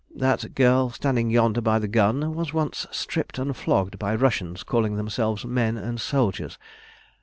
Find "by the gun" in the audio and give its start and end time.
1.61-2.33